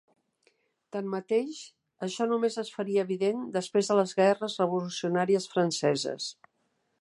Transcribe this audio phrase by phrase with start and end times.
[0.95, 1.59] Tanmateix,
[2.07, 6.33] això només es faria evident després de les Guerres revolucionàries franceses.